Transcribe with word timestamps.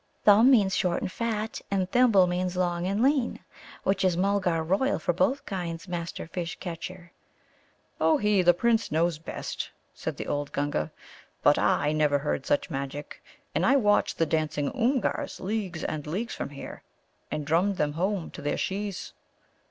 "'Thumb' 0.25 0.49
means 0.49 0.75
short 0.75 0.99
and 0.99 1.11
fat, 1.11 1.61
and 1.69 1.91
'Thimble' 1.91 2.25
means 2.25 2.57
long 2.57 2.87
and 2.87 3.03
lean, 3.03 3.39
which 3.83 4.03
is 4.03 4.17
Mulgar 4.17 4.63
royal 4.63 4.97
for 4.97 5.13
both 5.13 5.45
kinds, 5.45 5.87
Master 5.87 6.25
Fish 6.25 6.57
catcher." 6.59 7.11
"Ohé! 7.99 8.43
the 8.43 8.55
Prince 8.55 8.91
knows 8.91 9.19
best," 9.19 9.69
said 9.93 10.17
the 10.17 10.25
old 10.25 10.51
Gunga; 10.53 10.91
"but 11.43 11.59
I 11.59 11.91
never 11.91 12.17
heard 12.17 12.47
such 12.47 12.71
magic. 12.71 13.21
And 13.53 13.63
I've 13.63 13.81
watched 13.81 14.17
the 14.17 14.25
Dancing 14.25 14.71
Oomgars 14.71 15.39
leagues 15.39 15.83
and 15.83 16.07
leagues 16.07 16.33
from 16.33 16.49
here, 16.49 16.81
and 17.29 17.45
drummed 17.45 17.77
them 17.77 17.93
home 17.93 18.31
to 18.31 18.41
their 18.41 18.57
Shes." 18.57 19.13